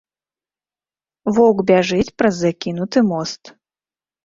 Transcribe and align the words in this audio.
Воўк 1.35 1.61
бяжыць 1.71 2.15
праз 2.23 2.35
закінуты 2.41 3.07
мост. 3.13 3.55